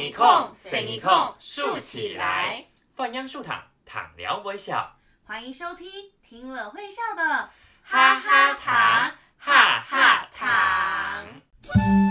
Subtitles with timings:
[0.00, 2.64] 一空，省一空，竖起来。
[2.94, 4.96] 放央竖躺，躺聊微笑。
[5.24, 5.90] 欢迎收听
[6.26, 7.50] 听了会笑的
[7.82, 12.09] 哈哈糖，哈哈糖。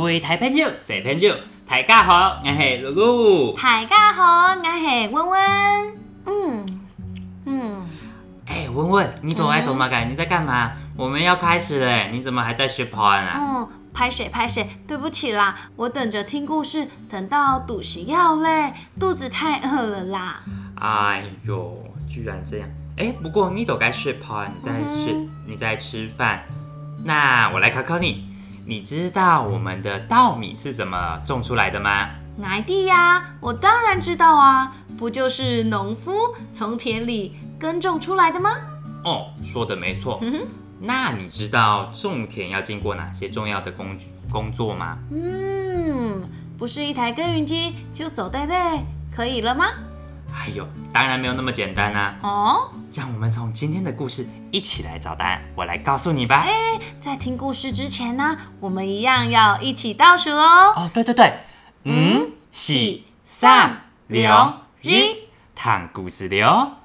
[0.00, 1.36] 各位大朋友、小朋友，
[1.68, 3.52] 大家好，我是露露。
[3.54, 5.94] 大家好，我是温温。
[6.24, 6.80] 嗯
[7.44, 7.86] 嗯，
[8.46, 10.10] 哎，文文，你躲在做嘛干？
[10.10, 10.72] 你在干嘛？
[10.96, 13.34] 我们要开始了，你怎么还在学跑啊？
[13.36, 20.40] 嗯，拍谁拍谁，对不起啦，我等着听故事，等到肚子要嘞，肚子太饿了啦。
[20.76, 21.76] 哎呦，
[22.08, 22.66] 居然这样！
[22.96, 26.42] 哎，不过你都该吃跑，你在吃，嗯你在吃饭。
[27.04, 28.29] 那我来考考你，
[28.70, 32.08] 你知道我们的稻米是怎么种出来的吗？
[32.36, 33.34] 奶地呀？
[33.40, 36.12] 我当然知道啊，不就是农夫
[36.52, 38.58] 从田里耕种出来的吗？
[39.02, 40.20] 哦，说的没错。
[40.22, 40.46] 嗯哼，
[40.78, 43.98] 那你知道种田要经过哪些重要的工
[44.30, 44.96] 工作吗？
[45.10, 46.22] 嗯，
[46.56, 48.56] 不是一台耕耘机就走对对，
[49.12, 49.66] 可以了吗？
[50.32, 55.42] 哎呦，当然没有那么简单啦、哦，让我们从今天的故事一起来找答案。
[55.54, 56.46] 我来告诉你吧。
[56.98, 60.72] 在听故事之前呢，我们一样要一起倒数哦。
[60.76, 61.34] 哦，对对对，
[61.84, 66.79] 五、四、三、六、一，看故事了。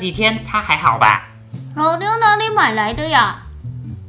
[0.00, 1.28] 几天他还好吧？
[1.76, 3.42] 老牛哪里买来的呀？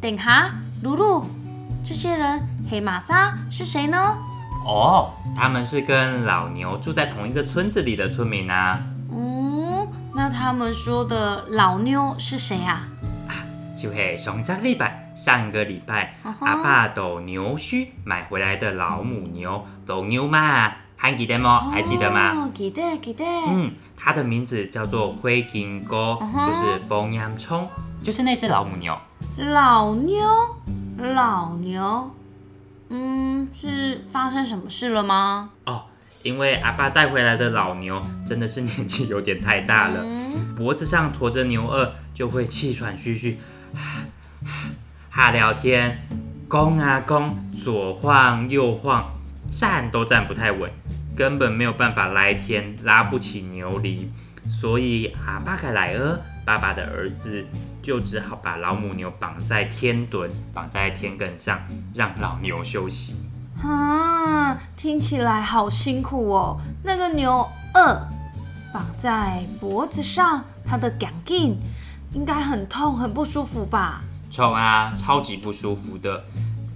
[0.02, 1.26] 等哈，露露，
[1.84, 4.18] 这些人黑玛莎是谁呢？
[4.66, 8.80] 哦，他们是跟老牛住在同一个村子里的村民啊。
[9.12, 12.88] 嗯，那他们说的老妞是谁啊？
[13.76, 21.72] 就是上个礼拜，上一个礼拜，阿爸斗牛须买回来的老母牛，斗牛嘛，还记得吗？
[21.72, 22.32] 还记得吗？
[22.36, 23.26] 哦，记得记得。
[23.50, 23.74] 嗯，
[24.04, 26.48] 它的名字叫做灰金沟，嗯哼。
[26.48, 27.70] 就是风洋葱，
[28.04, 28.98] 就是那只老母牛。
[29.38, 30.26] 老妞，
[30.98, 32.10] 老牛，
[32.90, 35.52] 嗯，是发生什么事了吗？
[35.66, 35.84] 哦，
[36.24, 43.40] 因为阿爸带回来的老牛真的是年纪有点太大了，嗯，脖子上驮着牛轭，就会气喘吁吁，
[45.10, 46.08] 哈聊天，
[46.48, 49.06] 弓啊弓，左晃右晃，
[49.52, 50.70] 站都站不太稳，
[51.16, 54.10] 根本没有办法来天，拉不起牛犁，
[54.50, 57.46] 所以阿巴盖莱尔爸爸的儿子
[57.82, 61.60] 就只好把老母牛绑在天墩，绑在天埂上，
[61.94, 63.16] 让老牛休息。
[63.62, 66.60] 啊，听起来好辛苦哦。
[66.84, 68.08] 那个牛二
[68.74, 71.58] 绑在脖子上，它的杆劲
[72.14, 74.02] 应该很痛，很不舒服吧？
[74.32, 76.24] 臭啊，超级不舒服的。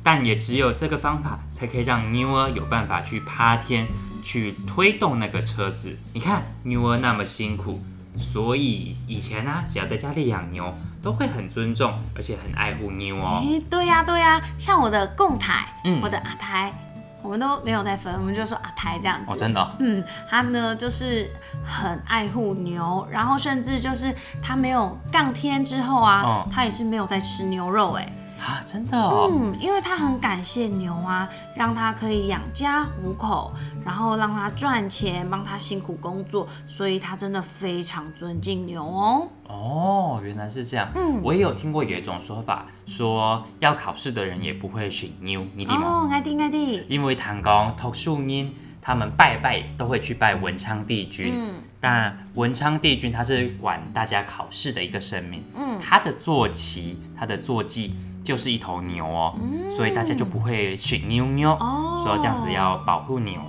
[0.04, 3.88] 但也只有这个方法，才可以让牛儿有办法去趴天，
[4.26, 5.96] 去推动那个车子。
[6.14, 7.80] 你看牛儿那么辛苦，
[8.18, 13.44] 所以以前呢、只要在家里养牛，都会很尊重，而且很爱护牛哦。
[13.46, 16.74] 哎、对呀、对呀、像我的贡台，嗯我的阿台，
[17.22, 19.32] 我们都没有在分，我们就说阿台这样子。
[19.32, 21.30] 哦，真的哦、嗯，他呢就是
[21.64, 28.12] 很爱护牛，然后甚至就是他没有杠天之后啊，哦他也是没有在吃牛肉哎。
[28.46, 29.28] 啊，真的哦。
[29.32, 33.52] 嗯，因为他很感谢牛啊，让他可以养家糊口，
[33.84, 39.28] 然后让他赚钱，帮他辛苦工作，所以他真的非常尊敬牛哦。
[39.48, 40.88] 哦，原来是这样。
[40.96, 45.88] 嗯我也有听过有一种说法，说要考试的人也不会选牛，你懂吗？
[45.88, 51.34] 哦，爱弟爱弟，因为唐公读书人，他们拜拜都会去拜文昌帝君。
[51.36, 59.34] 嗯那文昌帝君他是管大家考试的一个神明，嗯他的坐骑、他的坐骑就是一头牛哦，
[59.70, 63.40] 所以大家就不会选牛牛，嗯哦说这样子要保护牛。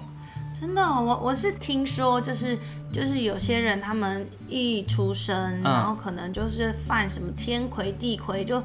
[0.59, 2.59] 真的哦、我我是听说，就是
[2.93, 8.63] 就是有些人他们一出生，然后可能就是犯什么天魁地魁，就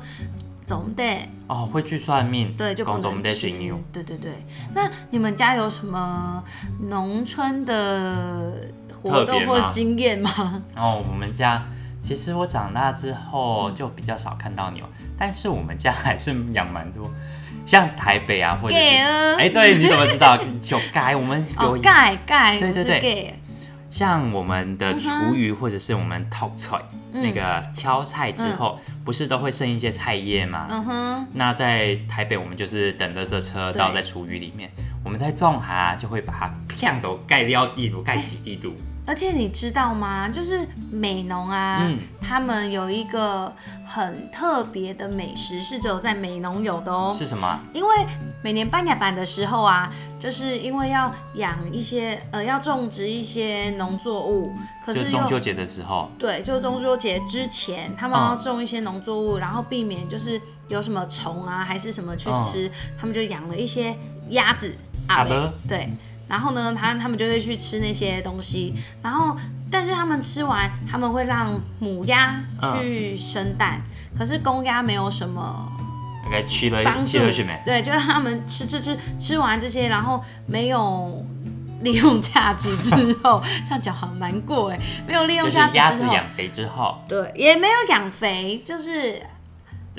[0.65, 3.77] 总得，哦，会去算命，对，就总得能吃寻牛。。
[3.91, 4.43] 对对对，
[4.73, 6.41] 那你们家有什么
[6.89, 8.53] 农村的
[9.01, 10.63] 活动或经验吗？
[10.77, 11.65] 哦，我们家
[12.01, 14.85] 其实我长大之后就比较少看到牛，
[15.21, 17.07] 但是我们家还是养蛮多，
[17.63, 18.81] 像台北啊，或者是
[19.38, 20.35] 哎，对，你怎么知道？
[20.68, 23.35] 有盖，我们有哦，盖盖，对对对。
[23.91, 26.75] 像我们的嗯厨余或者是我们淘菜、
[27.12, 30.65] 那个挑菜之后，不是都会剩一些菜叶吗？
[30.71, 33.77] 嗯哼，那在台北，我们就是等垃圾车对。
[33.77, 34.71] 倒在厨余里面，
[35.03, 38.73] 我们在种哈就会把它片都盖掉地图，盖几地图。
[39.06, 40.30] 而且你知道吗？
[40.30, 43.53] 就是美农啊，嗯他们有一个
[43.86, 47.13] 很特别的美食，是只有在美农有的哦。
[47.15, 47.59] 是什么啊？
[47.74, 47.89] 因为
[48.44, 54.53] 每年颁奖版的时候啊，就是因为要养一些呃，要种植一些农作物，
[54.86, 60.39] 可就是又中秋节的时候，对，就是中秋节之前，他们嗯要种一些农作物，然后避免就是
[60.69, 63.95] 有什么虫啊，还是什么去吃，他们就养了一些
[64.30, 64.74] 鸭子、
[65.07, 65.89] 阿美嗯阿伯，对。
[66.31, 68.74] 然后呢，他他们就会去吃那些东西，
[69.04, 69.36] 然后
[69.69, 72.80] 但是他们吃完，他们会让母鸭嗯。
[72.80, 73.81] 去生蛋，
[74.18, 75.69] 可是公鸭没有什么
[76.24, 77.12] 大概吃了帮助。
[77.12, 81.25] 吃了什么？，对，就让他们吃吃吃吃完这些，然后没有
[81.81, 89.22] 利用价值之后，这样讲好难过哎，没有利用就是价值鸭子之后，养肥之后对，也没有养肥，就是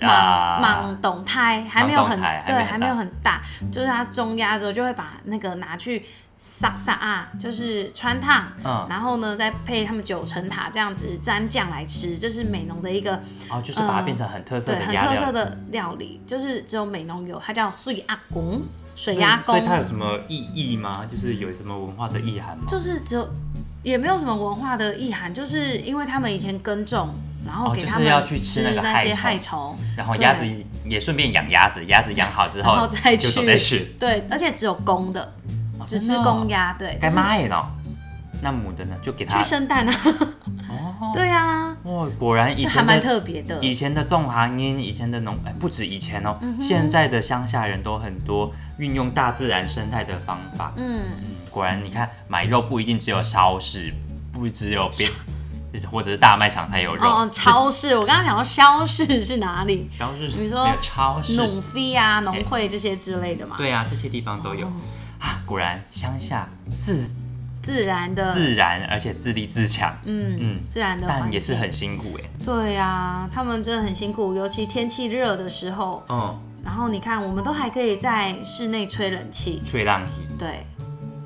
[0.01, 6.05] 啊莽莽懂胎，还没有很对，还没有很大，就是它中压之后就会把那个拿去
[6.39, 13.15] 撒撒啊，就是穿烫，嗯然后呢再配他们九层塔这样子蘸酱来吃，这是美浓的一个
[13.49, 15.15] 哦，就是把它变成很特色的鸭料。
[15.15, 18.63] 特色的料理，就是只有美浓有，它叫碎阿公，
[18.97, 21.07] 水鸭公所以，它有什么意义吗？
[21.09, 22.65] 就是有什么文化的意涵吗？
[22.69, 23.29] 就是只有
[23.85, 30.47] 也没有什么文化的意涵，就是因为他们以前耕种，然后哦就是要去吃那个害虫然后鸭子
[30.85, 33.79] 也顺便养鸭子，鸭子养好之然后后再去再吃。
[33.99, 35.23] 对，而且只有公的，
[35.79, 37.57] 哦只吃公鸭，对，该就是妈耶呢？
[38.43, 38.97] 那母的呢？
[39.01, 39.95] 就给它去生蛋啊，
[41.01, 41.13] 哦。
[41.15, 50.73] 对啊，哇，果然以前还蛮特别的，以前的种行音，以前的农哎，不止以前哦，嗯现在的乡下人都很多运用大自然生态的方法。
[50.77, 53.93] 嗯，嗯，果然你看买肉不一定只有超市，
[54.33, 55.09] 不只有 别，
[55.91, 57.03] 或者是大卖场才有肉。
[57.03, 59.89] 哦，超市，我刚刚讲到超市是哪里？
[59.97, 64.67] 超市你说没有超市，农飞啊、农会这些之类的嘛，对啊，这些地方都有。
[64.67, 64.73] 哦
[65.21, 67.15] 啊，果然乡下自
[67.63, 72.29] 自然的，自然，而且自立自强，嗯嗯自然的但也是很辛苦哎。
[72.45, 76.05] 对啊，他们真的很辛苦，尤其天气热的时候。
[76.09, 80.67] 嗯，然后你看，我们都还可以在室内吹冷气，吹浪气对。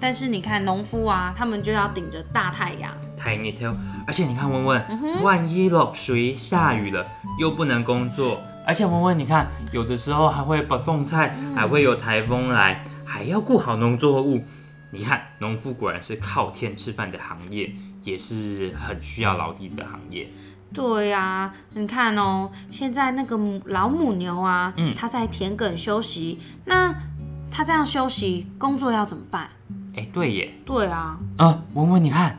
[0.00, 3.74] 但是你看农夫啊，他们就要顶着大太阳，太热跳，
[4.06, 7.04] 而且你看文文，嗯万一落水下雨了，
[7.40, 14.44] 又不能工作，而且文文你看，有的时候还会把风菜，嗯还会有台风来，还要顾好农作物。
[14.90, 17.72] 你看，农夫果然是靠天吃饭的行业，
[18.04, 20.28] 也是很需要劳力的行业。
[20.72, 26.94] 对呀、你看哦，现在那个母老母牛啊，嗯它在田埂休息，那
[27.50, 29.48] 它这样休息，工作要怎么办？
[29.96, 32.38] 哎，对耶，对啊，呃，文文，你看，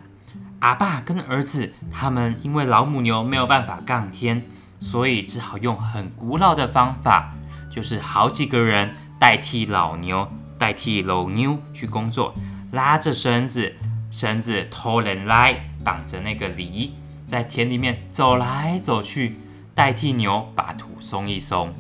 [0.59, 4.43] 阿爸跟儿子他们因为老母牛没有办法杠天，
[4.79, 7.31] 所以只好用很古老的方法，
[7.71, 10.27] 就是好几个人代替老牛，
[10.59, 12.31] 代替老牛去工作，
[12.71, 13.73] 拉着绳子，
[14.11, 16.93] 绳子偷人来，绑着那个犁，
[17.25, 19.39] 在田里面走来走去，
[19.73, 21.73] 代替牛把土松一松。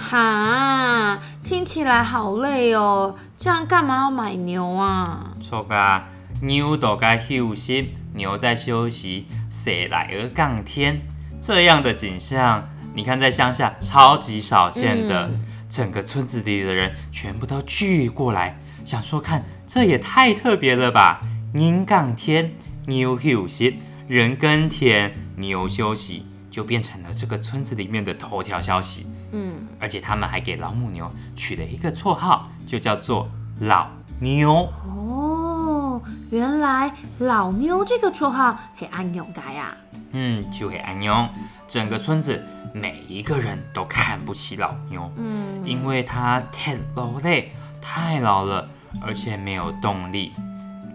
[0.00, 5.34] 哈，听起来好累哦，这样干嘛要买牛啊？
[5.40, 6.04] 错噶，
[6.40, 11.00] 牛都该休息，牛在休息，谁来而杠天？
[11.40, 21.20] 这样的景象，你看在乡下超级少见的，嗯整个村子里的人全部都聚过来，想说看这也太特别了吧！
[21.52, 22.54] 人杠天，
[22.86, 29.06] 牛休息，人耕田，牛休息，就变成了这个村子里面的头条消息。
[29.32, 33.28] 嗯，而且他们还给老母牛取了一个绰号，就叫做
[33.60, 33.88] 老
[34.20, 34.68] 牛。
[34.86, 39.76] 哦，原来老妞这个绰号是安永改呀。
[40.12, 41.28] 嗯，就给安用，
[41.68, 42.42] 整个村子
[42.72, 48.68] 每一个人都看不起老牛，嗯，因为他太老累，太老了，
[49.02, 50.32] 而且没有动力。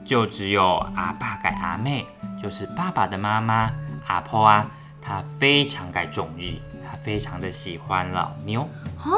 [0.06, 2.06] 就只有阿爸改阿妹，
[2.42, 3.72] 就是爸爸的妈妈
[4.08, 4.70] 阿婆啊，
[5.02, 6.73] 她非常改中意，她
[7.04, 8.62] 非常的喜欢老妞。
[9.04, 9.12] 哦。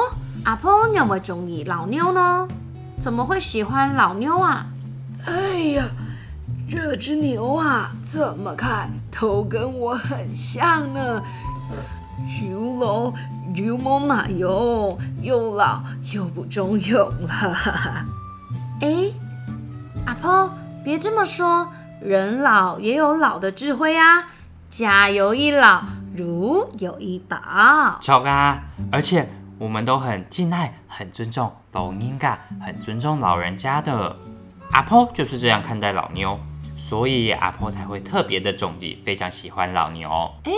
[0.44, 2.46] 阿婆，你有没有中意老妞呢？
[3.00, 4.66] 怎么会喜欢老妞啊？
[5.24, 5.32] 哎
[5.74, 5.84] 呀，
[6.70, 11.22] 这只牛啊，怎么看都跟我很像呢。
[12.48, 13.12] 有老
[13.54, 18.04] 牛魔马哟，又老又不中用了。
[18.80, 19.10] 哎，
[20.04, 20.50] 阿婆，
[20.84, 21.68] 别这么说，
[22.00, 24.28] 人老也有老的智慧啊。
[24.68, 25.82] 家有一老，
[26.16, 27.36] 如有一宝。
[28.00, 28.62] 错啊！
[28.90, 34.16] 而且我们都很敬爱、很尊重老人家，很尊重老人家的。
[34.72, 36.38] 阿婆就是这样看待老妞，
[36.76, 40.10] 所以阿婆才会特别的重视，非常喜欢老牛。
[40.44, 40.52] 哎，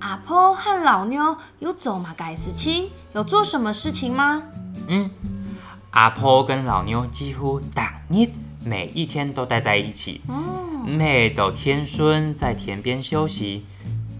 [0.00, 4.42] 阿婆和老妞有走马改事情，有做什么事情吗？
[4.88, 5.10] 嗯，
[5.92, 8.28] 阿婆跟老妞几乎当日
[8.62, 10.20] 每一天都待在一起。
[10.84, 13.66] 每到天孙在田边休息，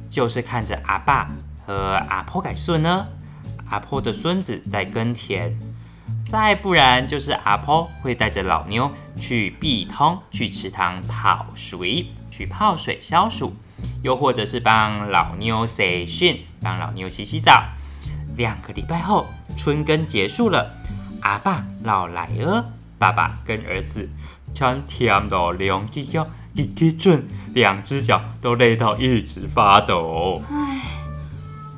[0.09, 1.29] 就是看着阿爸
[1.67, 3.07] 和阿婆改孙呢。
[3.69, 5.59] 阿婆的孙子在耕田，
[6.25, 13.57] 再不然就是阿婆会带着老妞去碧通去池塘泡水，去泡水消暑，
[14.03, 17.65] 又或者是帮老妞洗训，帮老妞洗洗澡。
[18.37, 20.73] 两个礼拜后，春耕结束了，
[21.23, 24.09] 阿爸老来了，爸爸跟儿子
[24.55, 26.29] 穿甜的两只脚。
[26.57, 27.23] 一滴准，
[27.53, 30.43] 两只脚都累到一直发抖。
[30.51, 30.81] 唉，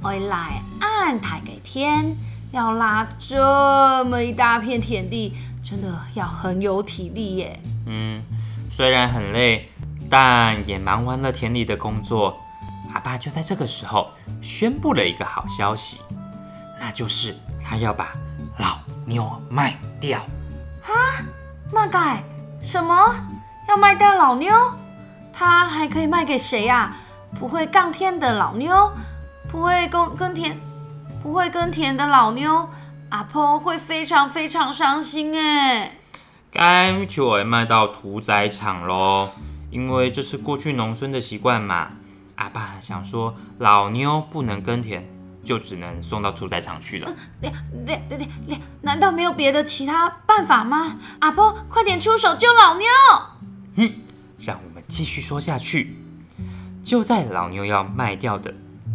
[0.00, 2.16] 回来按台给天，
[2.52, 7.60] 要拉这么一大片田地，真的要很有体力耶。
[7.86, 8.22] 嗯，
[8.70, 9.68] 虽然很累，
[10.08, 12.36] 但也忙完了田里的工作。
[12.94, 16.02] 阿爸就在这个时候宣布了一个好消息，
[16.80, 18.14] 那就是他要把
[18.58, 20.20] 老牛卖掉。
[20.82, 21.18] 啊？
[21.72, 22.22] 卖改
[22.62, 22.94] 什么？
[23.68, 24.50] 要卖掉老妞，
[25.30, 26.96] 他还可以卖给谁呀？
[27.38, 28.90] 不会耕田的老妞，
[29.46, 30.58] 不会耕耕田，
[31.22, 32.66] 不会耕田的老妞，
[33.10, 35.98] 阿婆会非常非常伤心哎。
[36.50, 39.32] 该就会卖到屠宰场喽，
[39.70, 41.88] 因为这是过去农村的习惯嘛。
[42.36, 45.06] 阿爸想说，老妞不能耕田，
[45.44, 47.12] 就只能送到屠宰场去了。
[47.42, 47.52] 两
[47.84, 50.96] 两两两，难道没有别的其他办法吗？
[51.20, 52.86] 阿婆，快点出手救老妞！
[53.76, 53.92] 哼，
[54.40, 55.96] 让我们继续说下去。
[56.82, 58.54] 就在老妞要卖掉的，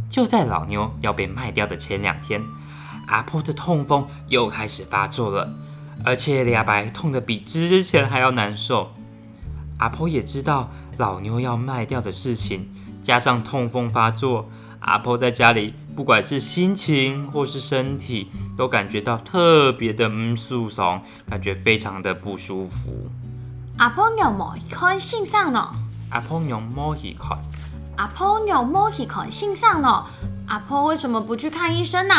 [0.09, 2.41] 就在老妞要被卖掉的前两天，
[3.07, 5.53] 阿婆的痛风又开始发作了，
[6.03, 8.93] 而且牙白痛得比之前还要难受。
[9.77, 12.69] 阿婆也知道老妞要卖掉的事情，
[13.03, 14.49] 加上痛风发作，
[14.79, 23.11] 阿婆在家里不管是心情或是身体，都感觉到特别的唔舒爽，感觉非常的不舒服。
[23.77, 25.71] 阿婆有冇去看先生呢？
[26.11, 27.37] 阿婆有冇去看？
[27.97, 30.05] 阿婆有冇去看先生呢？
[30.47, 32.13] 阿婆为什么不去看医生呢？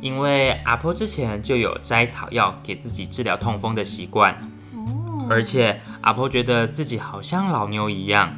[0.00, 4.34] 因为阿婆之前就有摘草药给自己治疗痛风的习惯，
[4.74, 8.34] 哦，而且阿婆觉得自己好像老牛一样，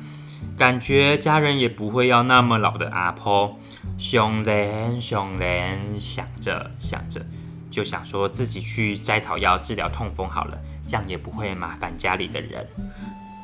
[0.56, 3.56] 感觉家人也不会要那么老的阿婆。
[3.96, 7.24] 熊人熊人想着想着，
[7.70, 10.58] 就想说自己去摘草药治疗痛风好了。
[10.88, 12.66] 这样也不会麻烦家里的人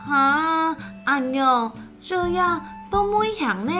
[0.08, 0.74] 啊！
[1.04, 1.70] 阿妞，
[2.00, 2.60] 这样
[2.90, 3.72] 都不一样呢。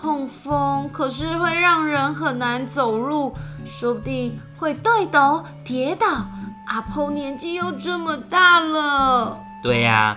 [0.00, 6.26] 痛风可是会让人很难走路，说不定会对倒、跌倒。
[6.68, 9.36] 阿婆年纪又这么大了。
[9.62, 10.16] 对呀，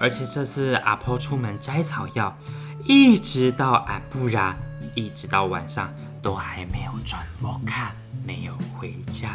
[0.00, 2.34] 而且这次阿婆出门摘草药，
[2.86, 4.56] 一直到阿布拉，
[4.94, 9.28] 一直到晚上都还没有转播看，没有回家。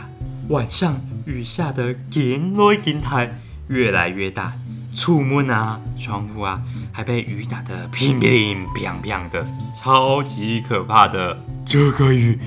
[0.49, 3.27] 晚上雨下的更来更大，
[3.67, 4.53] 越来越大。
[4.95, 11.37] 出门啊，窗户啊，还被雨打得乒乒乓乓的，超级可怕的。
[11.65, 12.37] 这个雨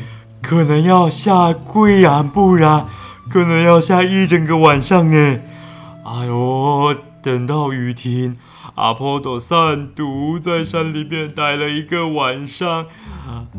[0.43, 2.87] 可能要下贵安不然
[3.31, 5.41] 可能要下一整个晚上呢。
[6.05, 8.37] 哎呦，等到雨停，
[8.77, 12.87] 阿婆都散独在山里面待了一个晚上。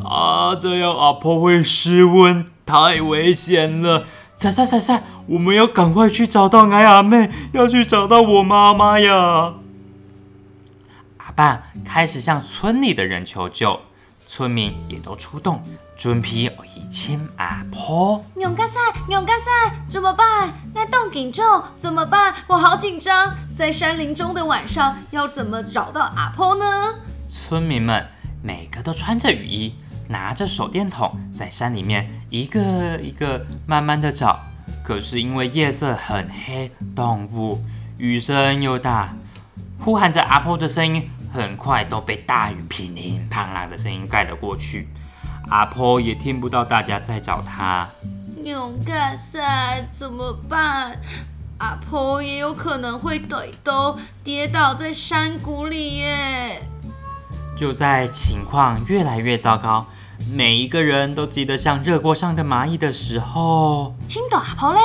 [0.01, 4.05] 啊，这样阿婆会失温，太危险了。
[4.37, 9.55] 噻噻噻噻，我们要赶快去找到矮阿妹，要去找到我妈妈呀！
[11.17, 13.79] 阿爸开始向村里的人求救，
[14.27, 15.63] 村民也都出动，
[15.97, 16.29] 准备
[16.75, 18.23] 以亲阿婆。
[18.35, 18.75] 勇敢赛，
[19.09, 20.53] 勇敢赛，怎么办？
[20.75, 22.35] 那洞顶咒怎么办？
[22.45, 26.93] 我好紧张，在山林中的晚上要怎么找到阿婆呢？
[27.27, 28.05] 村民们
[28.43, 29.73] 每个都穿着雨衣。
[30.09, 34.39] 拿着手电筒在山里面一个一个慢慢的找，
[34.83, 37.63] 可是因为夜色很黑，动物
[37.97, 39.13] 雨声又大，
[39.79, 44.87] 呼喊着阿婆的声音很快都被大雨噼里啪啦的声音盖了过去，
[45.49, 47.87] 阿婆也听不到大家在找她。
[48.43, 50.97] 勇敢赛怎么办？
[51.57, 56.61] 阿婆也有可能会腿都跌倒在山谷里耶。
[57.57, 59.87] 就在情况越来越糟糕。
[60.29, 64.79] 每一个人都急得像热锅上的蚂蚁的时候，听懂阿婆嘞，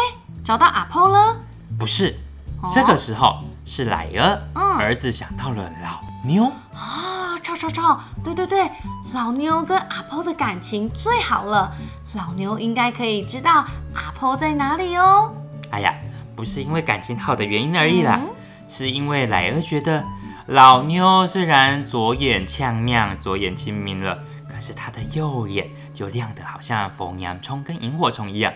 [0.45, 1.37] 找到阿婆了。
[1.79, 2.15] 不是，
[2.63, 6.45] 哦这个时候是莱儿、嗯儿子想到了老妞。
[6.75, 8.01] 啊，吵吵吵！
[8.23, 8.71] 对对对，
[9.13, 11.73] 老妞跟阿婆的感情最好了，
[12.15, 15.35] 老妞应该可以知道阿婆在哪里哦。
[15.71, 15.93] 哎呀，
[16.37, 18.31] 不是因为感情好的原因而已啦，嗯
[18.69, 20.03] 是因为莱儿觉得
[20.47, 24.19] 老妞虽然左眼呛亮，左眼清明了，
[24.53, 28.53] 可是他的右眼就亮得好像凤阳虫跟萤火虫一样，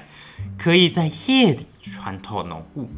[0.59, 2.91] 可以在夜里穿透浓雾。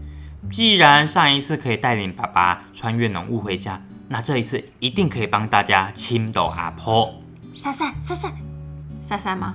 [0.50, 7.14] 既然上一次可以带领爸爸穿越浓雾回家，那这一次一定可以帮大家亲斗阿婆。
[7.54, 8.32] 赛赛赛赛
[9.00, 9.54] 赛赛吗？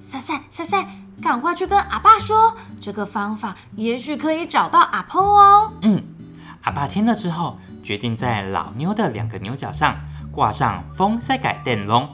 [0.00, 0.86] 赛赛赛赛，
[1.22, 5.72] 赶快去跟阿爸说，这个方法也许可以找到阿婆哦。
[5.82, 6.02] 嗯，
[6.62, 9.98] 阿爸听了之后，决定在老妞的两个牛角上
[10.30, 12.08] 挂上风塞改电笼，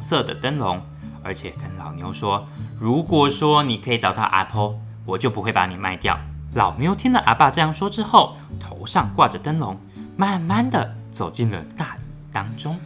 [0.00, 0.80] 红色的灯笼，
[1.22, 2.46] 而且跟老牛说，
[2.78, 6.18] 如果说你可以找到阿婆，我就不会把你卖掉。
[6.54, 9.78] 老牛听了阿爸这样说之后，头上挂着灯笼，
[10.16, 12.00] 慢慢的走进了大雨
[12.32, 12.80] 当中。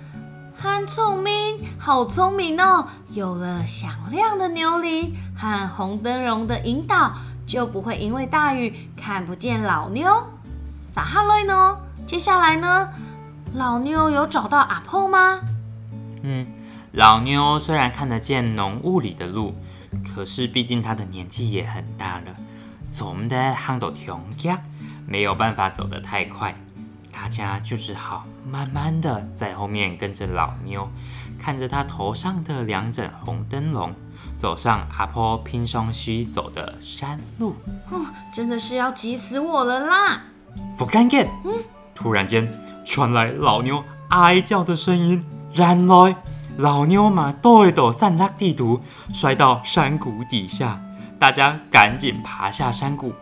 [0.57, 2.89] 很聪明，好聪明哦！
[3.13, 7.13] 有了响亮的牛铃和红灯笼的引导，
[7.47, 10.11] 就不会因为大雨看不见老妞。
[10.93, 11.77] 撒哈瑞呢？
[12.09, 12.89] 接下来呢？
[13.55, 15.39] 老妞有找到阿婆吗？
[16.27, 16.47] 嗯，
[16.95, 19.57] 老妞虽然看得见浓雾里的路，
[20.15, 22.27] 可是毕竟她的年纪也很大了，
[22.89, 24.57] 走的行都停脚，
[25.05, 26.55] 没有办法走得太快。
[27.13, 30.89] 大家就只好慢慢的在后面跟着老妞，
[31.37, 33.93] 看着她头上的两盏红灯笼，
[34.37, 37.57] 走上阿婆拼双膝走的山路。
[37.91, 40.23] 哦，真的是要急死我了啦！
[40.79, 41.29] 不干见，
[41.93, 42.49] 突然间
[42.85, 46.15] 传来老妞哀叫的声音，然来
[46.57, 48.81] 老妞嘛抖一抖散落地图，
[49.13, 50.81] 摔到山谷底下。
[51.19, 53.13] 大家赶紧爬下山谷，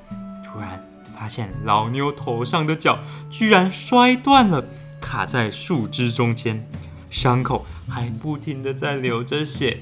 [0.44, 0.84] 突然
[1.16, 2.98] 发现老妞头上的角
[3.30, 4.64] 居然摔断了，
[5.00, 6.66] 卡在树枝中间，
[7.10, 9.80] 伤口还不停的在流着血。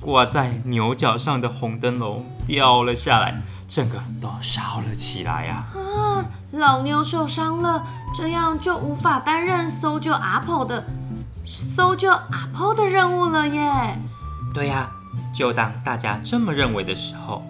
[0.00, 5.68] 挂在牛角上的红灯笼掉了下来，整个都烧了起来啊！
[5.74, 7.84] 啊，老妞受伤了，
[8.14, 10.86] 这样就无法担任搜救阿婆的
[11.44, 13.98] 搜救阿婆的任务了耶！
[14.54, 14.90] 对呀、
[15.34, 17.44] 就当大家这么认为的时候，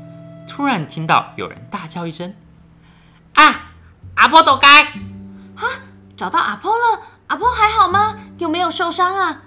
[0.49, 2.35] 突然听到有人大叫一声
[3.35, 3.73] ：“啊，
[4.17, 4.93] 阿婆躲开！”
[6.17, 8.17] 找到阿婆了，阿婆还好吗？
[8.37, 9.43] 有没有受伤啊？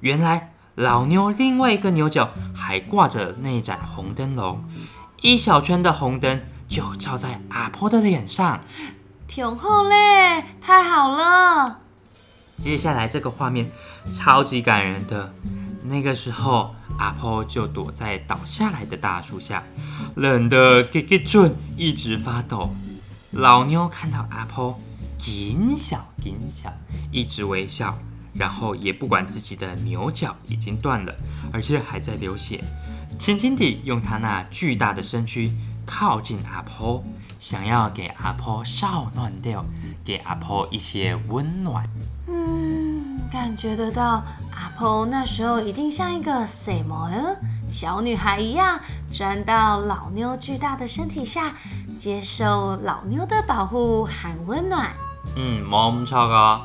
[0.00, 4.64] 原来老妞另外一个牛角还挂着那盏红灯笼，
[5.20, 8.60] 一小圈的红灯就照在阿婆的脸上。
[9.28, 11.78] 挺好嘞，太好了！
[12.58, 13.70] 接下来这个画面
[14.12, 15.32] 超级感人的。
[15.84, 19.62] 那个时候，阿婆就躲在倒下来的大树下，
[20.16, 22.74] 冷得给给准，一直发抖。
[23.30, 24.78] 老妞看到阿婆
[25.16, 26.70] 紧小紧小，
[27.10, 27.96] 一直微笑，
[28.34, 31.14] 然后也不管自己的牛角已经断了，
[31.52, 32.62] 而且还在流血，
[33.18, 35.50] 轻轻地用她那巨大的身躯
[35.86, 37.02] 靠近阿婆，
[37.40, 39.64] 想要给阿婆少暖掉，
[40.04, 41.88] 给阿婆一些温暖。
[43.28, 47.10] 嗯，感觉得到阿婆那时候一定像一个什么
[47.72, 48.80] 小女孩一样，
[49.12, 51.52] 钻到老妞巨大的身体下，
[51.98, 54.90] 接受老妞的保护和温暖。
[55.36, 56.62] 嗯，冇错哦。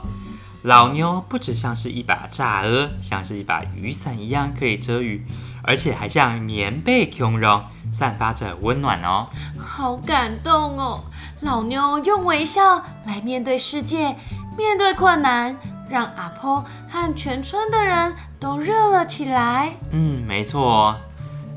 [0.63, 5.27] 老妞不只像是一把炸鹅，像是一把雨伞一样可以遮雨，
[5.61, 9.27] 而且还像棉被绒绒，散发着温暖哦。
[9.59, 11.03] 好感动哦！
[11.41, 14.15] 老妞用微笑来面对世界，
[14.57, 15.57] 面对困难，
[15.89, 19.73] 让阿婆和全村的人都热了起来。
[19.91, 20.95] 嗯，没错。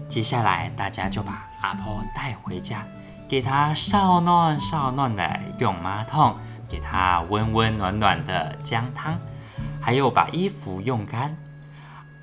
[0.08, 2.84] 接下来大家就把阿婆带回家，
[3.28, 6.36] 给她少暖少暖的用马桶，
[6.68, 9.18] 给她温温暖暖的姜汤，
[9.80, 11.36] 还有把衣服用干。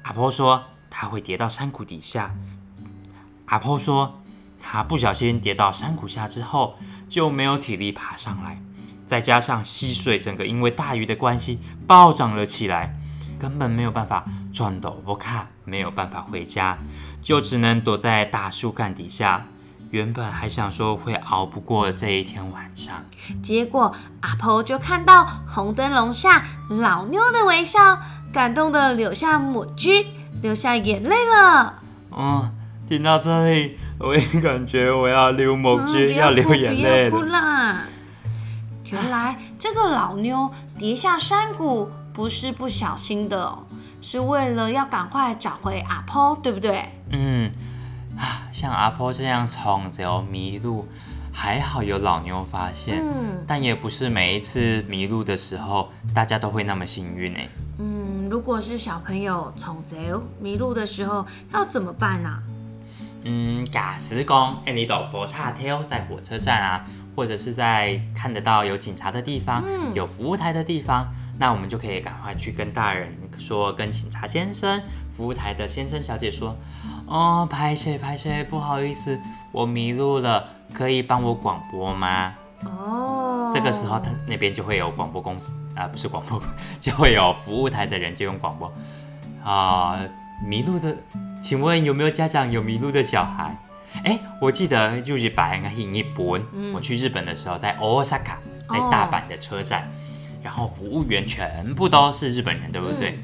[0.04, 2.32] 阿婆说她会跌到山谷底下。
[3.48, 4.22] 阿婆说
[4.62, 6.76] 她不小心跌到山谷下之后，
[7.10, 8.62] 就没有体力爬上来，
[9.14, 12.98] 再加上溪水整个因为大雨的关系暴涨了起来，
[13.38, 16.80] 根本没有办法转斗不卡，没有办法回家，
[17.22, 19.46] 就只能躲在大树干底下。
[19.92, 23.06] 原本还想说会熬不过这一天晚上，
[23.44, 28.00] 结果阿婆就看到红灯笼下老妞的微笑，
[28.34, 30.08] 感动的流下母鸡，
[30.42, 31.76] 流下眼泪了。
[32.10, 32.52] 嗯，
[32.90, 37.86] 听到这里，我也感觉我要流目嗯汁，不要，流眼泪了。
[38.84, 38.90] 啦！
[38.92, 43.60] 原来这个老妞跌下山谷，不是不小心的哦，
[44.02, 46.86] 是为了要赶快找回阿婆，对不对？
[47.12, 47.52] 嗯，
[48.18, 50.88] 啊，像阿婆这样从走迷路，
[51.32, 57.48] 还好有老妞发现，嗯但也不是每一次迷路的时候，大家都会那么幸运哎。
[57.80, 62.40] 嗯，如果是小朋友从贼迷路的时候，要怎么办啊？
[63.26, 71.08] 嗯，假时光，哎，你到火叉跳在火车站啊，或者是在看得到有警察的地方，有服务台的地方，
[71.40, 76.56] 那我们就可以赶快去跟大人说，跟警察先生、服务台的先生小姐说，
[77.06, 79.20] 哦，拍谁拍谁，不好意思，
[79.52, 82.34] 我迷路了，可以帮我广播吗？
[82.66, 86.42] 哦，这个时候他那边就会有广播公司啊、不是广播，
[86.80, 88.72] 就会有服务台的人就用广播
[89.44, 90.00] 啊、
[90.48, 90.96] 迷路的，
[91.42, 93.56] 请问有没有家长有迷路的小孩？
[94.04, 98.36] 哎，我记得就是把那个日本，我去日本的时候，在 Osaka，
[98.70, 99.90] 在大阪的车站，
[100.44, 103.20] 然后服务员全部都是日本人，对不对？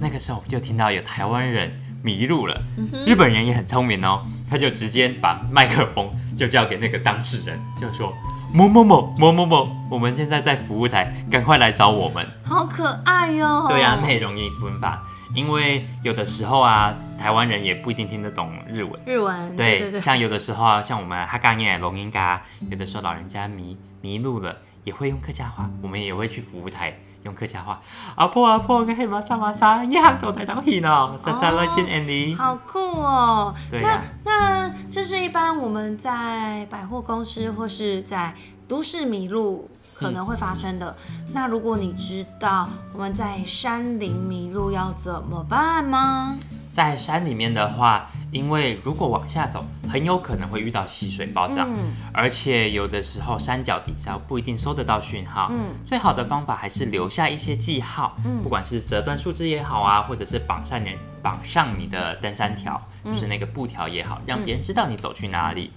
[0.00, 2.60] 那个时候我就听到有台湾人迷路了，
[3.06, 8.12] 日本人也很聪明哦，他就直接把麦克风就交给那个当事人，就说
[8.52, 12.26] 某某某某某某，我们现在在服务台，赶快来找我们。
[12.42, 15.04] 好可爱哟、对啊，内容英文法，
[15.34, 19.00] 因为有的时候啊，台湾人也不一定听得懂日文。
[19.04, 27.80] 日文，对，对对，像有的时候啊，像我们哈嘎耶龙音嘎，有的时候老人家迷迷路了，也会用客家话，我们也会去服务台用客家话。
[28.14, 32.36] 阿婆阿婆，我黑马上马上，一行都台当戏呢，三三六亲 Andy。
[32.36, 33.52] 好酷哦。
[33.68, 38.32] 对呀、那这是一般我们在百货公司或是在
[38.68, 40.94] 都市迷路可能会发生的。
[41.32, 46.36] 那如果你知道我们在山林迷路要怎么办吗？
[46.70, 55.46] 在山里面的话，因为如果往下走，很有可能会遇到溪水暴涨，嗯而且有的时候山脚底下不一定收得到讯号。
[55.52, 65.70] 嗯最好的方法还是留下一些记号，不管是折断树枝也好啊，或者是绑上你绑上你的登山条，就是那个布条也好，让别人知道你走去哪里。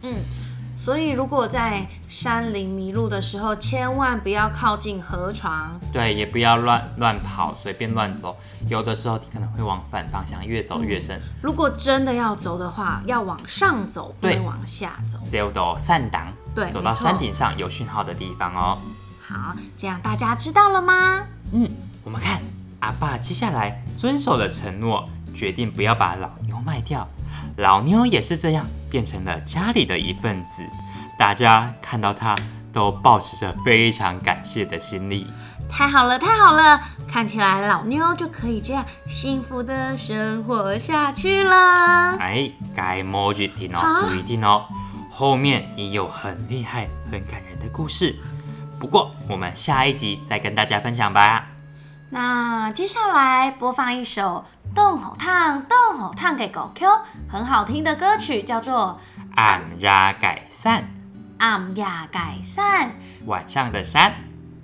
[0.88, 5.78] 所以如果在山林迷路的时候，千万不要靠近河床。
[5.92, 8.38] 对，也不要乱乱跑，随便乱走。
[8.70, 15.20] 有的时候你可能会往反方向越走越深，如果真的要走的话，要往上走，不对能往下走。
[15.30, 18.78] 只有到散档，对走到山顶上有讯号的地方哦。
[19.28, 21.22] 好，这样大家知道了吗？
[21.52, 21.70] 嗯，
[22.06, 22.40] 我们看
[22.80, 27.06] 阿爸接下来遵守了承诺，决定不要把老牛卖掉。
[27.58, 30.64] 老妞也是这样，变成了家里的一份子。
[31.18, 32.36] 大家看到她，
[32.72, 35.26] 都保持着非常感谢的心理。
[35.70, 36.80] 太好了，太好了！
[37.12, 42.16] 看起来老妞就可以这样幸福的生活下去了。
[42.20, 44.66] 哎，该摸一听哦，啊不一定哦。
[45.10, 48.16] 后面也有很厉害、很感人的故事。
[48.80, 51.37] 不过我们下一集再跟大家分享吧。
[52.10, 56.88] 那接下来播放一首《动好烫动好烫》给狗 Q，
[57.28, 59.00] 很好听的歌曲，叫做
[59.36, 60.84] 暗呀改善。
[61.38, 62.90] 《暗呀改善》。
[63.26, 64.14] 晚上的山。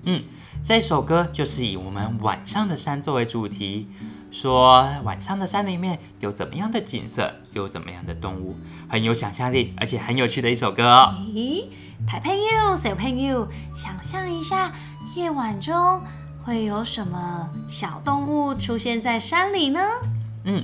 [0.05, 0.23] 嗯，
[0.63, 3.89] 这首歌就是以我们晚上的山作为主题，
[4.31, 11.13] 说晚上的山里面有怎么样的景色，有怎么样的动物，很有想象力，而且很有趣的一首歌哦。
[11.17, 11.65] 咦，
[12.07, 14.71] 台朋友、小朋友，想象一下，
[15.15, 16.01] 夜晚中
[16.45, 19.79] 会有什么小动物出现在山里呢？
[20.43, 20.63] 嗯，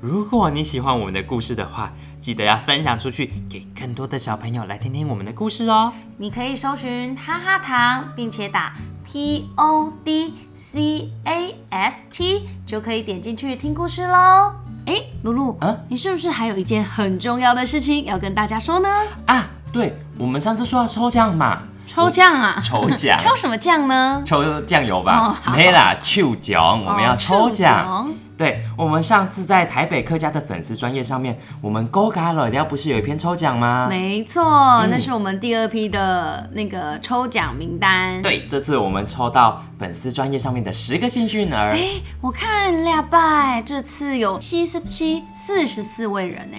[0.00, 5.92] 如果你喜欢我们的故事的话，记得要分享出去，给更多的小朋友来听听我们的故事哦。
[6.16, 14.52] 你可以搜寻哈哈糖，并且打 P O D C A S T，就可以点进去听故事喽。
[14.86, 18.88] 哎，露露，嗯你是不是还有一件很重要的事情要跟大家说呢？
[19.26, 22.60] 啊，对，我们上次说要抽奖嘛，抽奖啊！
[22.64, 24.22] 抽奖抽什么奖呢？
[24.26, 27.84] 抽酱油哦吧，好没啦，抽奖，我们要哦抽奖。
[27.84, 33.86] 奖对我们上次在台北客家的粉丝专业上面，我们勾嘎了料不是有一篇抽奖吗？
[33.88, 46.58] 没错，那是我们第二批的那个抽奖名单。，对，这次我们抽到粉丝专业上面的十个幸运儿，哎，我看俩拜，这次有七十七、四十四位人呢，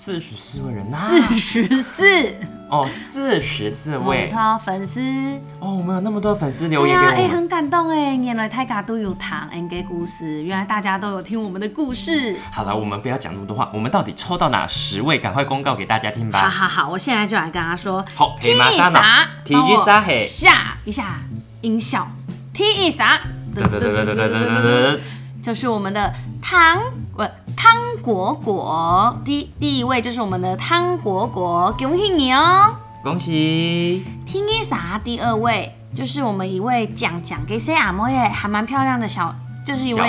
[0.00, 2.04] 四十四位人呐、啊，四十四
[2.70, 5.00] 哦，四十四位超粉丝
[5.58, 12.36] 哦，我们有那么多粉丝留言给我、啊、很感动哎，原来泰嘎都有糖 NG 故事，原来大家都有听我们的故事。
[12.52, 15.18] 好了，我们不要讲那么多话，我们到底抽到哪十位？
[15.18, 16.48] 赶快公告给大家听吧。
[16.48, 18.04] 好好好，我现在就来跟他说。
[18.14, 21.18] 好，提一沙马，一沙嘿，下一下
[21.62, 22.06] 音效，
[22.54, 23.18] 提一沙，
[23.52, 24.98] 噔噔噔噔噔噔噔噔，
[25.42, 26.80] 就是我们的糖。
[27.60, 32.72] 汤果果，第第一位就是我们的汤果果，恭喜你哦！
[33.02, 34.04] 恭喜！
[34.24, 35.00] 听一啥？
[35.02, 39.34] 第二位就是我们一位讲讲给 C 阿摩耶，还蛮漂亮的小，
[39.66, 40.08] 就是一位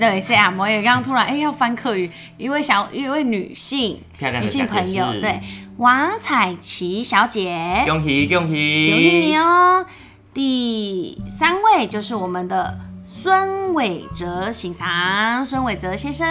[0.00, 0.80] 对 C 阿摩耶。
[0.80, 5.42] 刚刚突然哎、要翻课语，一位小一位女性女漂亮的小姐性朋友，是对
[5.76, 8.90] 王彩琪小姐，恭喜恭喜！
[8.90, 9.84] 恭喜你哦！
[10.32, 12.80] 第三位就是我们的
[13.22, 16.26] 孙伟哲孙伟哲先生，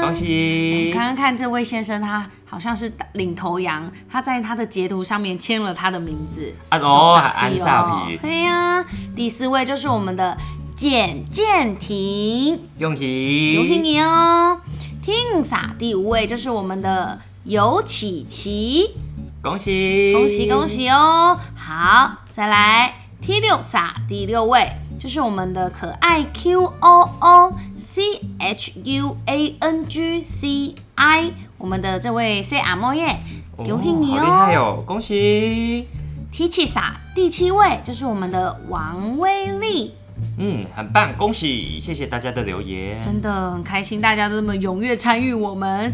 [0.00, 0.90] 恭喜！
[0.94, 6.50] 刚刚看这位先生，他好像是领头羊，他在他的截图上面签了他的名字。
[6.70, 8.82] 啊哦，傻安皮萨皮，对呀、
[9.14, 10.34] 第四位就是我们的
[10.74, 13.56] 简建廷，恭喜！
[13.58, 14.58] 恭喜你哦。
[15.02, 18.94] 听傻，第五位就是我们的尤启奇，
[19.42, 20.14] 恭喜！
[20.14, 20.66] 恭喜恭！
[20.66, 21.38] 喜哦。
[21.54, 24.66] 好，再来 T 六撒，第六位
[25.00, 28.02] 就是我们的可爱 Q O O C
[28.38, 33.18] H U A N G C I，我们的这位 C 阿莫耶，
[33.56, 34.84] 恭喜你好厉害哦！
[34.84, 35.88] 恭喜
[36.30, 39.94] ！T 七撒，第七位就是我们的王威利。
[40.36, 41.80] 嗯，很棒，恭喜！
[41.80, 43.00] 谢谢大家的留言。
[43.02, 45.90] 真的很开心，大家都这么踊跃参与我们。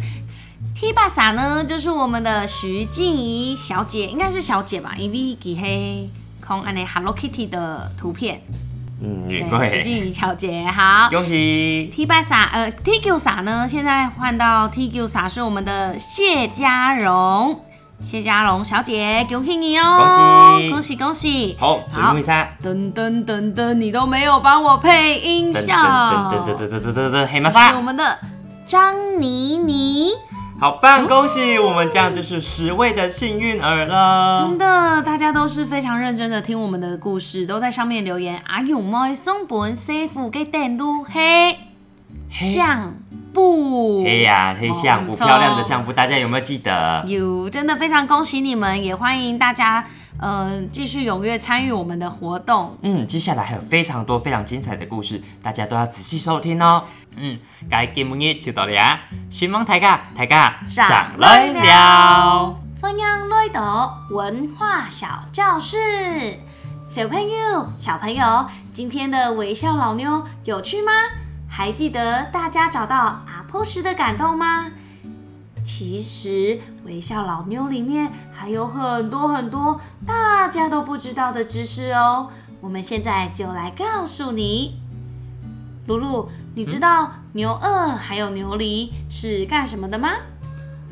[0.75, 6.11] T 巴萨呢，就是我们的徐静怡小姐，应该是小姐吧，因为给黑
[6.45, 8.42] 空安的 Hello Kitty 的图片。
[9.03, 11.09] 嗯，对也徐贵，静怡小姐好。
[11.11, 17.61] 恭喜！T 巴萨呃 T Q 萨呢，现在换到 T Q 萨是我们的谢家荣，
[18.03, 20.59] 谢家荣小姐，恭喜你哦！
[20.59, 21.57] 恭喜恭喜恭喜！
[21.61, 25.75] 好，准备三，噔噔噔噔，你都没有帮我配音噔效。
[25.75, 28.19] 噔噔噔噔噔噔噔噔，黑这是我，们的
[28.67, 30.09] 张妮妮，
[30.59, 31.07] 好棒！
[31.07, 34.57] 恭喜我们这样就是十位的幸运儿了真。
[34.57, 38.40] 的，大家都是非常认真的听我们的故事，都在上面留言。
[38.47, 41.59] 阿勇猫送本师傅给电路黑
[42.31, 42.95] 相
[43.35, 47.05] 布，黑呀，黑相布，哦漂亮的相布，大家有没有记得？
[47.07, 49.85] 有，真的非常恭喜你们，也欢迎大家
[50.18, 52.76] 呃继续踊跃参与我们的活动。
[52.83, 56.85] 嗯，接下来还有非常多非常精彩的故事，大家都要仔细收听哦。
[57.16, 57.37] 嗯，
[57.70, 59.00] 该今日就到了啊，
[59.31, 62.57] 希望大家大家上来了。
[62.81, 63.61] 分享内斗
[64.11, 65.76] 文化小教室，
[66.94, 70.92] 小朋友，小朋友，今天的微笑老妞有趣吗？
[71.48, 74.66] 还记得大家找到阿婆时的感动吗？
[75.64, 82.31] 其实微笑老妞里面还有很多很多大家都不知道的知识哦。
[82.61, 84.81] 我们现在就来告诉你。
[85.87, 90.14] 露露，你知道牛二还有牛犁是干什么的吗？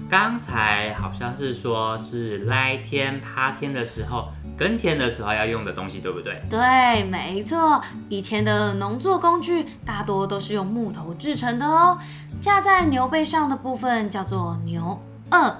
[0.09, 6.41] 刚才好像是说是来天趴天的时候，耕田的时候要用的东西，对不对？
[6.49, 11.99] 对，没错，以前的农作工具大多都是用木头制成的哦。
[12.41, 15.57] 架在牛背上的部分叫做牛二。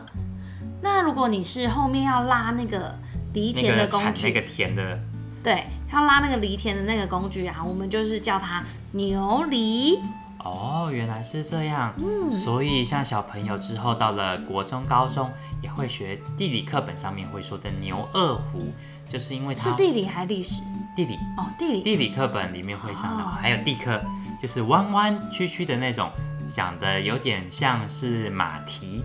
[0.85, 2.95] 那如果你是后面要拉那个
[3.33, 5.01] 犁田的工具，那个田的，
[5.43, 9.99] 对，要拉那个犁田的那个工具啊，我们就是叫它牛犁。
[10.41, 11.95] 哦，原来是这样。
[11.97, 15.31] 嗯，所以像小朋友之后到了国中、高中，
[15.63, 18.71] 也会学地理课本上面会说的牛二胡，
[19.07, 20.61] 就是因为它是地理还历史？
[20.95, 21.81] 地理哦，地理。
[21.81, 23.99] 地理课本里面会上的，哦还有地科，
[24.39, 26.11] 就是弯弯曲曲的那种，
[26.47, 29.03] 讲的有点像是马蹄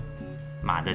[0.61, 0.93] 马的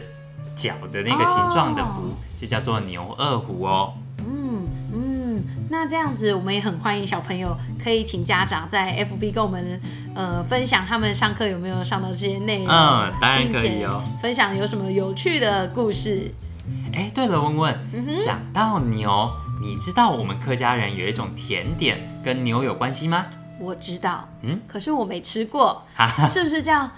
[0.55, 3.95] 脚的那个形状的壶，哦就叫做牛二胡哦。
[4.19, 9.81] 嗯嗯，那这样子我们也很欢迎小朋友可以请家长在 FB 跟我们
[10.15, 16.33] 呃分享他们上课有没有上到这些内容，嗯当然可以哦分享有什么有趣的故事。
[16.93, 23.27] 哎，对了，问问，嗯讲到牛，你知道我们客家人有一种甜点跟牛有关系吗？
[23.61, 25.83] 我知道，嗯可是我没吃过，
[26.29, 26.89] 是不是叫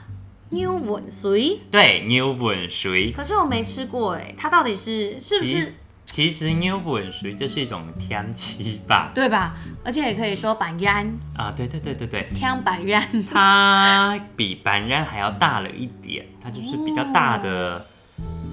[0.50, 1.60] 牛吻水？
[1.70, 3.12] 对，牛粉水。
[3.12, 5.74] 可是我没吃过哎，它到底是是不是
[6.06, 9.10] 其实牛粉水这是一种天气吧？
[9.14, 9.56] 对吧？
[9.84, 11.04] 而且也可以说板鸭
[11.36, 17.86] 啊，对对对对对，天板鸭，它比板然还要大了一点，它就是比较大的。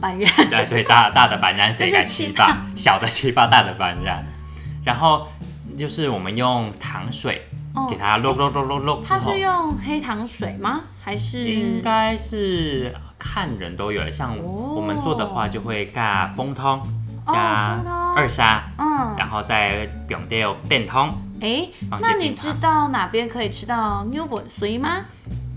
[0.01, 4.25] 板鸭对对，大大的板染谁来就是七七发，小的七发，大的板染。
[4.83, 5.29] 然后
[5.77, 7.52] 就是我们用糖水哦
[7.89, 10.81] 给它揉揉揉揉揉之后它是，用黑糖水吗？
[11.03, 16.81] 还是应该是看人都有，像我们做的话就会加蜂汤
[17.27, 17.81] 加
[18.15, 21.13] 二砂，嗯，然后再用掉变汤。
[21.41, 25.05] 哎，放些那你知道哪边可以吃到牛粉水吗？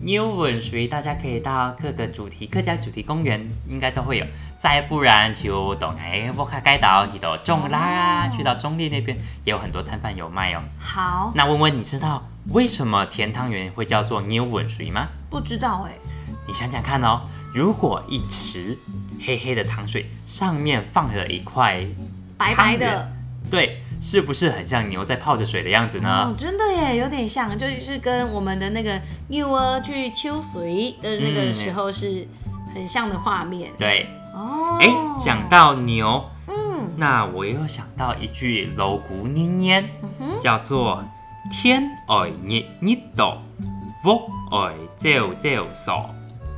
[0.02, 4.26] 牛吻水，大家可以到各个主题客家主题公园，应该都会有。
[4.58, 10.62] 再不然就到哎沃卡街道去到中拉啊，哦去到中立那边也有很多摊贩有卖哦。
[10.78, 15.08] 好，那问问你知道为什么甜汤圆会叫做牛吻水吗？
[15.30, 15.92] 不知道哎，
[16.46, 17.22] 你想想看哦，
[17.54, 18.76] 如果一池
[19.24, 21.84] 黑黑的糖水上面放了一块
[22.36, 23.10] 白白的
[23.50, 32.26] 对，是不是很像牛在泡着水的样子呢哦呢？，真的耶，有点像，就是跟我们的那个幼儿去秋水的那个嗯时候是
[32.74, 33.70] 很像的画面。
[33.78, 39.90] 对，哦，哎，讲到牛，嗯，那我又想到一句楼古念念，
[40.40, 41.02] 叫做
[41.50, 43.38] “天爱日日度，
[44.04, 46.10] 屋爱朝朝扫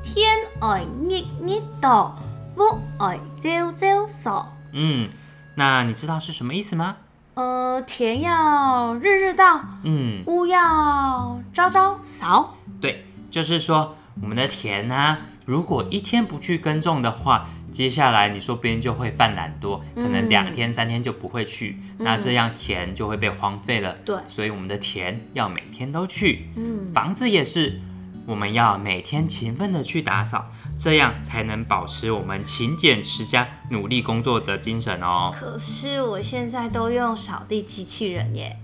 [0.02, 0.28] 天
[0.60, 2.12] 爱日日度，
[2.56, 4.56] 屋爱朝朝扫。”。
[4.72, 5.08] 嗯，
[5.54, 6.96] 那你知道是什么意思吗？
[7.38, 12.56] 呃，田要日日到，嗯，屋要朝朝扫。
[12.80, 23.92] 对，就是说我们的田啊，如果一天不去耕种的话，接下来你说别人就会犯懒惰，可能两天三天就不会去，那这样田就会被荒废了。
[24.04, 24.16] 对。
[24.26, 27.80] 所以我们的田要每天都去，嗯，房子也是，
[28.28, 35.34] 我们要每天勤奋的去打扫，这样才能保持我们勤俭持家、努力工作的精神哦。
[35.34, 38.54] 可是我现在都用扫地机器人耶。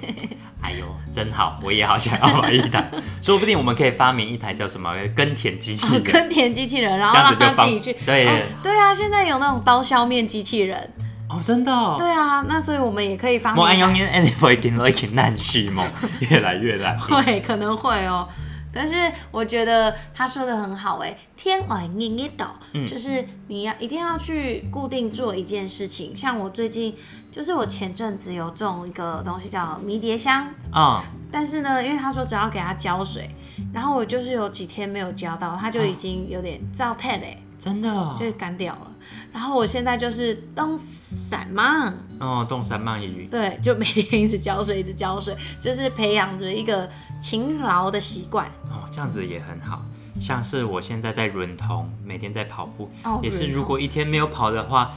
[0.64, 6.02] 哎呦，真好，我也好想要买一台，说不定我们可以发明一台叫什么耕田机器人。
[6.02, 7.92] 耕田机器人，然后让它自己去。
[8.06, 10.90] 对哦对啊，现在有那种刀削面机器人。
[11.28, 11.96] 哦，真的哦。
[11.98, 13.86] 对啊，那所以我们也可以发明我按一台。
[13.86, 15.86] 用烟 anyway 已经已经烂续梦，
[16.20, 16.98] 越来越难。
[16.98, 18.26] 会可能会哦，
[18.72, 26.14] 但是我觉得他说的很好哎，天外日日岛，嗯就是你要一定要去固定做一件事情。
[26.14, 26.96] 像我最近
[27.32, 33.28] 就是我前阵子有种一个东西叫迷迭香，嗯，但是呢，因为他说只要给它浇水，
[33.72, 38.16] 然后我就是有几天没有浇到，它就已经有点燥态嘞，真的哦。
[38.18, 38.90] 就干掉了。
[39.32, 43.26] 然后我现在就是冬散嘛，哦，冻山鳗鱼。
[43.30, 46.88] 对，就每天一直浇水，一直浇水，就是培养着一个
[47.22, 48.46] 勤劳的习惯。
[48.70, 49.82] 哦，这样子也很好。
[50.18, 54.92] 像是我现在在润通，每天在跑步，哦也是如果一天没有跑的话，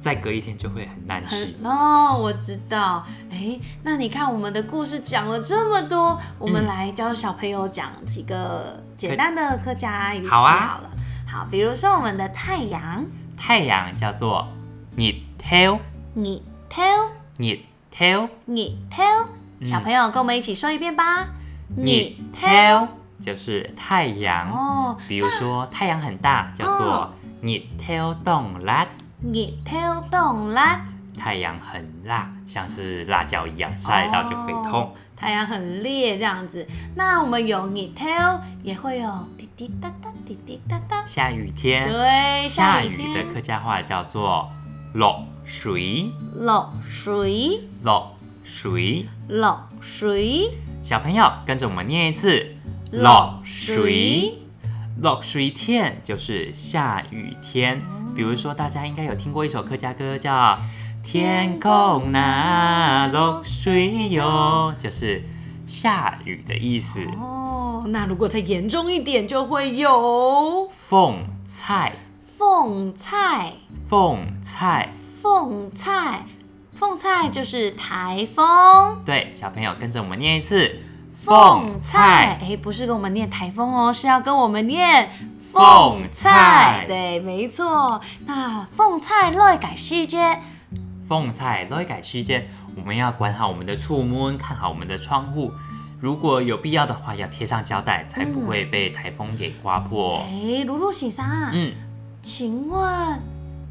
[0.00, 1.54] 再隔一天就会很难洗。
[1.62, 3.06] 很哦，我知道。
[3.30, 10.90] 哎，那你看我们的故事讲了这么多，我们嗯来教小朋友讲几个简单的客家语词好啊好了。
[11.26, 13.04] 好，比如说我们的太阳，
[13.36, 14.48] 太阳叫做
[14.96, 15.78] 日头，
[16.14, 17.58] 你 tell 日
[17.90, 19.26] 头，你 tell，
[19.60, 21.26] 嗯小朋友跟我们一起说一遍吧。
[21.76, 22.88] 日头
[23.20, 24.50] 就是太阳。
[24.50, 28.86] 哦，比如说太阳很大，叫哦做日头冻辣。
[29.20, 30.80] 你 tell 动啦，
[31.18, 34.94] 太阳很辣，像是辣椒一样，晒到就会痛。
[35.14, 36.66] 哦太阳很烈这样子。
[36.94, 41.04] 那我们有你 tell，也会有滴滴答答，滴滴答答。
[41.06, 44.50] 下雨天，对，下雨天雨的客家话叫做
[44.92, 49.06] 落水，落水，落水。
[49.28, 50.50] 落水，
[50.82, 52.56] 小朋友跟着我们念一次，
[52.92, 54.34] 落水。
[55.00, 57.80] 落水天就是下雨天，
[58.14, 60.32] 比如说大家应该有听过一首客家歌叫
[61.04, 65.22] 《天空那落水哟》，就是
[65.66, 67.04] 下雨的意思。
[67.20, 70.66] 哦，那如果再严重一点，就会有。
[70.70, 71.92] 凤菜，
[72.38, 73.52] 凤菜，
[73.86, 76.24] 凤菜，凤菜，
[76.74, 78.98] 凤菜就是台风。
[79.04, 80.80] 对，小朋友跟着我们念一次，
[81.22, 85.10] 凤菜，哎，不是跟我们念台风哦，是要跟我们念
[85.52, 86.86] 凤菜。
[86.88, 88.00] 对，没错。
[88.26, 90.40] 那凤菜来改细节，
[91.06, 95.52] 凤菜都会改期间，我们要管好我们的触摸，看好我们的窗户。
[96.00, 100.22] 如果有必要的话，要贴上胶带，才不会被台风给刮破。
[100.28, 101.72] 哎，露露先生，嗯，
[102.20, 103.20] 请问，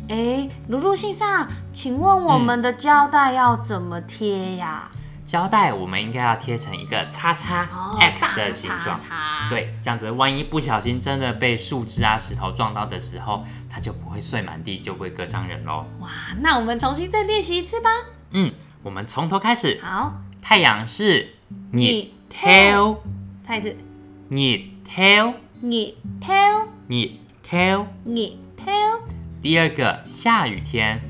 [0.09, 4.89] 哎，露露先生，请问我们的胶带要怎么贴呀？
[5.25, 8.99] 胶带我们应该要贴成一个叉叉、哦 X 的形状。
[9.49, 15.85] 对，这样子万一不小心真的被树枝啊、石头撞到的时候，它就不会碎满地，就不会割伤人喽。
[15.99, 16.09] 哇，
[16.41, 17.89] 那我们重新再练习一次吧。
[18.31, 19.79] 嗯，我们从头开始。
[19.83, 21.35] 好，太阳是
[21.71, 22.97] 你 tail，，
[23.47, 23.69] 再一次，
[24.29, 27.11] 日头，你 tell，日
[27.43, 27.87] 头。
[28.03, 28.99] 你 tell，
[29.41, 31.01] 第二个下雨天，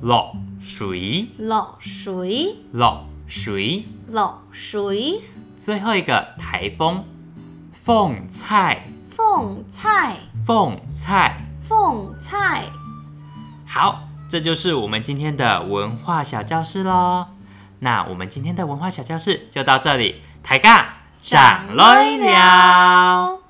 [0.00, 3.84] 落水，落水，落水。
[4.08, 5.20] 落水，
[5.56, 7.04] 最后一个台风，
[7.72, 11.40] 凤菜，凤菜，凤菜。
[11.68, 12.66] 凤菜。
[13.66, 17.26] 好，这就是我们今天的文化小教室喽。
[17.80, 20.86] 那我们今天的文化小教室就到这里，抬杠
[21.22, 23.42] 长累了。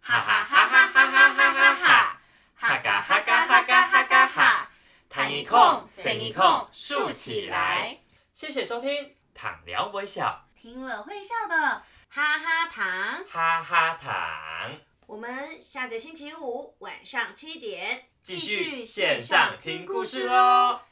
[0.00, 2.18] 哈哈哈哈哈哈哈哈哈，
[2.54, 4.68] 哈嘎哈嘎哈嘎哈嘎哈，
[5.08, 7.98] 弹一空，伸一空，竖起来。
[8.34, 8.90] 谢谢收听，
[9.34, 10.46] 躺聊微笑。
[10.62, 11.56] 听了会笑的
[12.08, 20.82] 哈哈躺哈哈躺我们下个星期五晚上七点继续线上听故事哦。